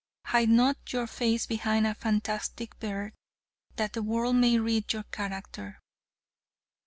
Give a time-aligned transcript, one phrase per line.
[0.25, 3.13] Hide not your face behind a fantastic beard,
[3.75, 5.79] that the world may read your character.